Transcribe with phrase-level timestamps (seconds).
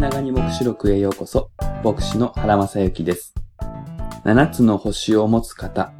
[0.00, 1.50] 長に目視録へようこそ、
[1.84, 3.34] 牧師の原正幸です。
[4.24, 5.92] 七つの星を持つ方。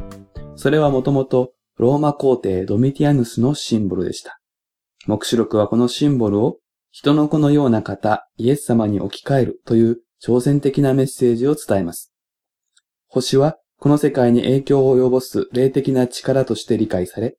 [0.57, 4.41] それはもともとローマ皇帝ドミティアヌスのシンボルでした。
[5.07, 6.57] 目視録はこのシンボルを
[6.91, 12.15] 人の子のような方、イエス様に置き換えるという挑戦的なメッセージを伝えます。
[13.07, 17.37] 星はこの世界に影響を及ぼす霊的な力として理解され、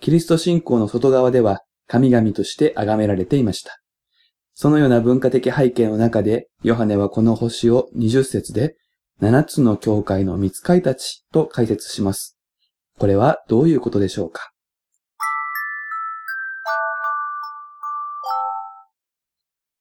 [0.00, 3.80] キリスト信仰の外側では神々として崇められていました。
[4.62, 8.76] そのような文化的背景の中で、ヨハネはこの星を20節で、
[9.22, 12.38] 7つの教会の見つかいたちと解説します。
[12.98, 14.50] これはどういうことでしょうか？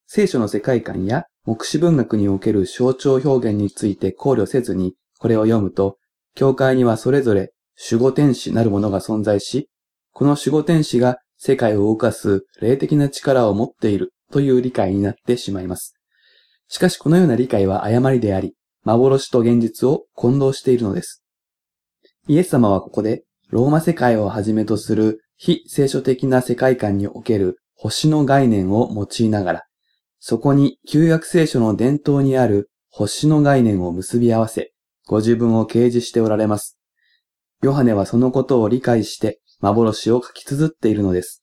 [0.08, 5.98] 聖書の世界観や目視文学における象徴表現について考慮せずに、これを読むと、
[6.36, 7.52] 教会にはそれぞれ
[7.92, 9.68] 守護天使なるものが存在し、
[10.14, 15.96] この守護天使が世界を動かす霊的な力を持っているという理解になってしまいます。
[16.68, 21.24] しかしこのような理解は誤りであり、幻と現実を混同しているのです。
[22.28, 29.64] イエス様はここで、ローマ世界をはじめとする非聖書的な世界観における星の概念を用いながら、
[30.20, 34.74] そこに旧約聖書の伝統にある星の概念を結び合わせ、
[35.08, 36.78] ご自分を掲示しておられます。
[37.64, 41.42] ヨハネはそのことを理解して幻を書き綴っているのです。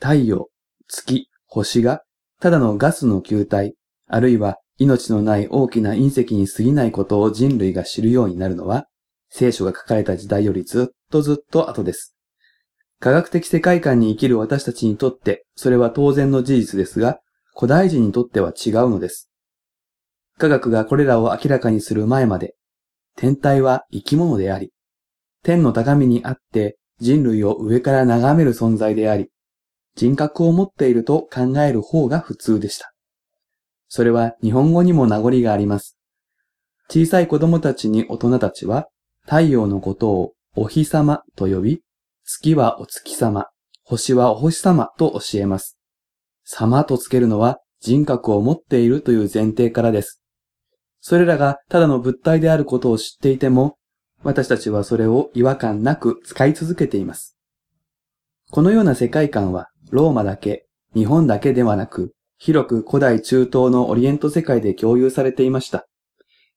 [0.00, 0.48] 太陽、
[0.86, 2.02] 月、星が
[2.40, 3.74] ただのガスの球体、
[4.06, 8.86] あるいは命のない大きな隕石に過ぎないことを人類が知るようになるのは、
[9.28, 12.14] 聖書が書かれた時代よりずっとずっと後です。
[13.00, 17.18] 科学的世界観に生きる私たちにとって、それは当然の事実ですが、
[17.56, 19.30] 古代人にとっては違うのです。
[20.38, 22.54] 科学がこれらを明らかにする前まで、
[23.16, 24.72] 天体は生き物であり、
[25.42, 29.28] 天の高みにあって人類を上から眺める存在であり、
[29.98, 32.94] 人格を持っていると考える方が普通でした。
[33.88, 35.98] それは日本語にも名残があります。
[36.88, 38.86] 小さい子供たちに大人たちは、
[39.22, 41.82] 太陽のことをお日様と呼び、
[42.24, 43.48] 月はお月様、
[43.82, 45.76] 星はお星様と教えます。
[46.44, 50.22] 様とつけるのは人格を持っているという前提からです。
[51.00, 53.78] それらがただの物体であることを知っていても、
[54.22, 57.36] 私たちはそれを違和感なく使い続けています。
[58.50, 65.86] このような世界観はローマだけ、日本だけではなく、広く古代中東のオリエント世界で共有されていました。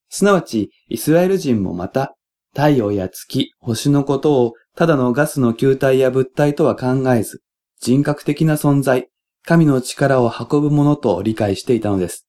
[0.09, 2.15] すなわち、イスラエル人もまた、
[2.53, 7.41] 太陽や月、星のことをただのガスの球体や物体とは考えず、
[7.79, 9.09] 人格的な存在、
[9.43, 12.27] 神の力を運ぶものと理解していたのです。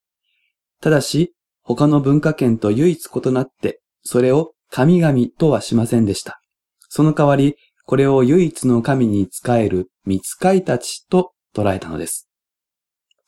[0.81, 6.41] ただし、他の文化圏と唯一異なって、それを神々とはしませんでした。
[6.89, 12.29] その代わり、これを唯一の神に仕える見つかいたちと捉えたのです。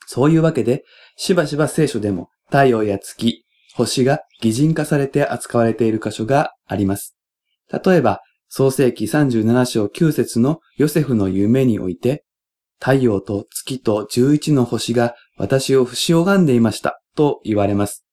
[0.07, 0.85] そういうわけで、
[1.17, 7.17] しばしば聖書でも太陽や月、星が擬人化されて扱われている箇所があります。
[7.85, 12.25] 例えば、創世記37章9節のヨセフの夢において、
[12.79, 18.05] 太陽と月と11の星が私を不死拝んでいましたと言われます。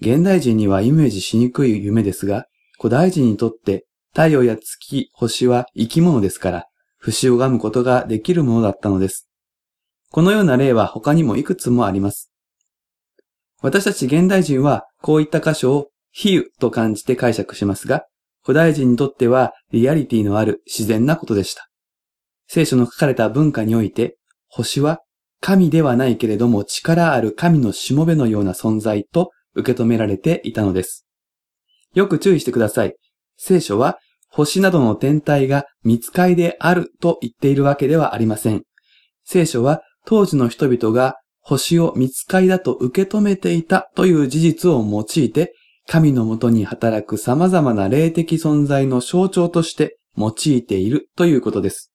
[0.00, 2.46] 現代人にはイメージしにくい夢ですが、
[2.78, 6.66] 古代人にとって太陽や月、星は生き物ですから、
[7.04, 9.28] 不死を拝むことができるものだったのです。
[10.10, 12.32] このような例は他にもいくつもあります。
[13.60, 18.06] 私たち現代人はこういった箇所を比喩と感じて解釈しますが、
[18.42, 21.68] 古代人にとってはリアリティのある自然なことでした。
[22.48, 24.16] 聖書の書かれた文化において、
[24.48, 25.00] 星は
[25.42, 31.06] 神ではないけれども力ある神のしもべのような存在と受け止められていたのです。
[31.92, 32.96] よく注意してください。
[33.36, 33.98] 聖書は
[34.36, 38.64] 星などの天体が見つかいであると言っているわけではありません。
[39.22, 45.54] 聖書は当時の人々が星を見つかいだと受け止めていたという事実を用いて、
[45.86, 51.92] 神のもとに働く様々な霊的存在の象徴として用いているということです。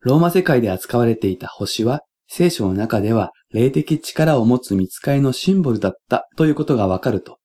[0.00, 7.39] ローマ世界で扱われていた星は、聖書の中では霊的力を持つ見つかいのシンボルだったということがわかると、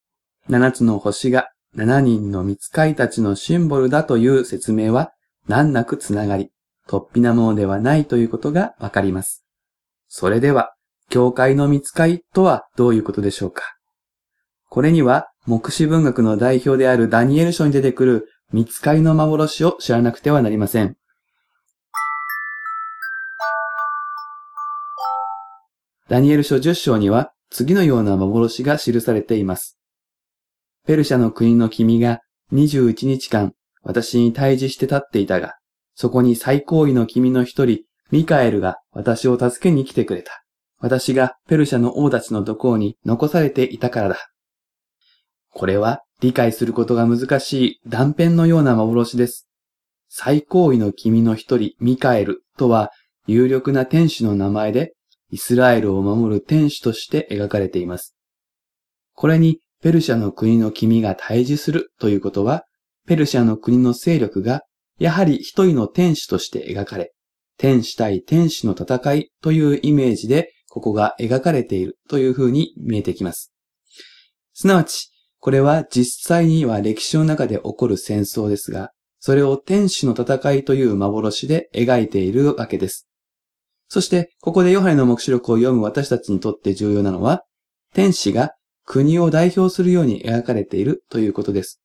[0.48, 5.12] 七つの星が七人の見つかいたちのシンボルだという説明は
[5.48, 6.52] 難なくつながり、
[6.88, 9.44] 突飛なものではないということがわかります。
[10.08, 10.74] それでは、
[11.10, 13.64] 教会の見つかいとはどういうことでしょうか？
[14.70, 20.96] これには、目視文学の代表であるダニエル書に出てくる見つかいの幻を知らなくてはなりません。
[26.08, 29.78] ダニエル書10章には次のような幻が記されています。
[30.86, 32.22] ペルシャの国の君が
[32.54, 35.56] 21日間私に対峙して立っていたが、
[35.96, 40.44] そこに最高位の君の一人、ミカエルが私を助けに来てくれた。
[40.80, 44.18] 私がペルシャの王たちの土工に残されていたからだ。
[45.52, 49.48] これは理解することが難しい断片のような幻です。
[50.10, 52.92] 最高位の君の一人、ミカエルとは
[53.26, 54.94] 有力な天使の名前で、
[55.32, 58.16] イスラエルを守る天使として描かれています。
[59.14, 62.64] これにペルシャの国の君が対峙するということは、
[63.08, 64.64] ペルシャの国の勢力が
[64.98, 67.14] やはり一人の天使として描かれ、
[67.58, 73.54] 天使対天使の戦いというイメージでここが描かれているという風に見えてきます。
[74.54, 83.08] すなわち、これは実際には歴史の中で起こる戦争ですが、それを天使の戦いという幻で描いているわけです。
[83.88, 87.44] そして、ここでヨハネの目視録を読む私たちにとって重要なのは、
[87.94, 88.52] 天使が
[88.86, 91.82] 国を代表するように描かれているということです。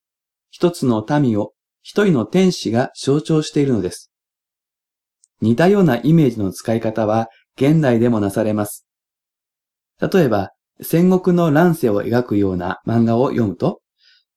[0.51, 1.53] 一つの民を
[1.83, 4.11] 一人の天使が象徴しているのです。
[5.41, 8.87] 似たようなイメージの使い方は現代でもなされます。
[10.01, 10.53] 例えば、
[10.83, 13.81] 戦国の乱世を描くような漫画を読むと、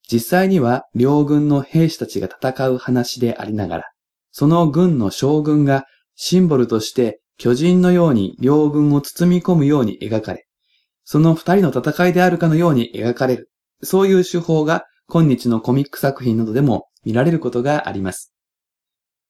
[0.09, 3.83] 実際には両軍の兵士たちが戦う話でありながら、
[4.31, 5.86] その軍の将軍が
[6.16, 10.45] シンボルとして巨人のように両軍を包み込むように描かれ、
[11.03, 13.50] その二人の戦いであるかのように描かれる。
[13.81, 18.33] そういう手法が今日のコミック作品などでも見られることがあります。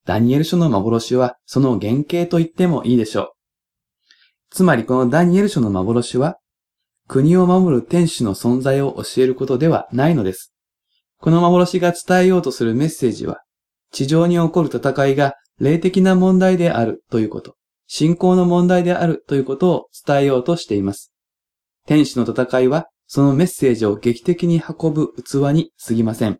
[0.05, 3.31] ダニエル書の幻はその原型と言ってもいいでしょう。
[4.51, 6.37] つまりこのダニエル書の幻は
[7.07, 10.53] 国を守る天使の存在を教えることではないのです。
[11.19, 13.41] この幻が伝えようとするメッセージは
[13.91, 17.55] 地上に起こる戦いが霊的な問題であるということ、
[17.87, 21.12] 信仰の問題であるということを伝えようとしています。
[21.85, 26.39] 天使の戦いはそのメッセージを劇的に運ぶ器に過ぎません。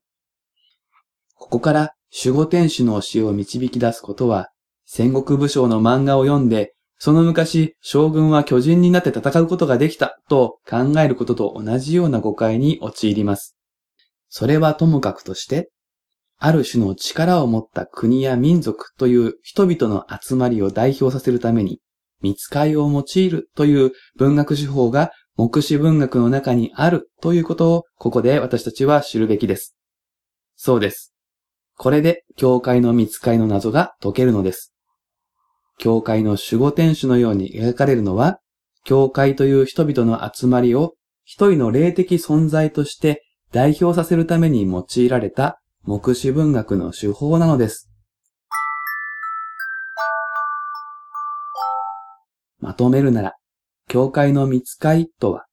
[1.35, 1.93] ここから
[2.23, 4.49] 守護天使の教えを導き出すことは、
[4.85, 13.57] 戦国武将の漫画を読んで、その昔、将軍は巨人になって戦うことができたと考えることと同じような誤解に陥ります。
[14.29, 15.69] それはともかくとして、
[16.39, 21.81] ある種の力を持った国や民族という人々の集まりを代表させるために、
[22.21, 29.75] 見つかいを用いるという文学手法が目視文学の中にあるということをここで私たちは知るべきです。
[30.55, 31.13] そうです。
[31.75, 34.73] これで教会の見つかりの謎が解けるのです。
[35.79, 38.39] 教会の守護天使のように描かれるのは、
[38.85, 40.93] 教会という人々の集まりを
[41.23, 47.89] 一人の霊的存在として代表させるために用いられた目視文学の手法なのです。
[52.59, 53.35] まとめるなら、
[53.87, 55.45] 教会の見つかいとは、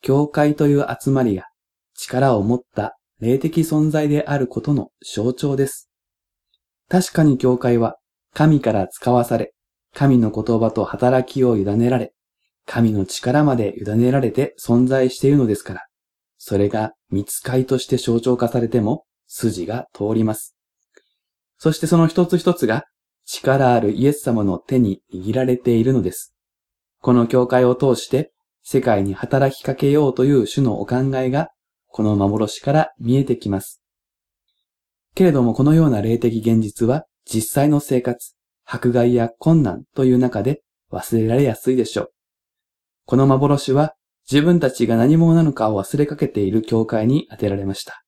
[0.00, 1.48] 教会という集まりが
[1.94, 5.90] 力を持った霊的存在であることの象徴です。
[6.88, 7.96] 確かに教会は
[8.32, 9.52] 神から使わされ、
[9.94, 12.12] 神の言葉と働きを委ねられ、
[12.66, 15.86] 神の力まで委ねられて存在しているのですから、
[16.36, 20.54] それが見つかいとして象徴化されても筋が通ります。
[21.58, 22.84] そしてその一つ一つが
[23.26, 26.34] 力あるイエス様の手に握られているのです。
[27.00, 31.48] この教会を通して世界に働きかけようという主のお考えが
[31.86, 33.82] この幻から見えてきます。
[35.14, 38.34] けれどもこのような霊的現実は実際の生活、
[38.64, 42.12] 迫害や困難という中で忘れられやすいでしょう。
[43.04, 43.94] この幻は
[44.30, 48.02] 自分たちが何者なのかを忘れかけている教会に当てられました。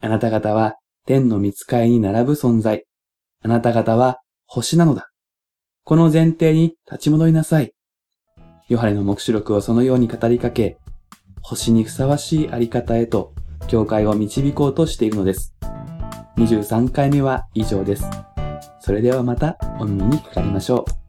[0.00, 0.76] あなた方は
[1.06, 2.86] 天の見つかいに並ぶ存在。
[3.42, 5.10] あなた方は星なのだ。
[5.84, 7.72] この前提に立ち戻りなさい。
[8.70, 10.78] ヨハネの目視録をそのように語りかけ、
[11.42, 13.34] 星にふさわしいあり方へと、
[13.66, 15.56] 教会を導こうとしているのです。
[16.36, 18.04] 23回目は以上です。
[18.78, 20.99] それではまたお耳にかかりましょう。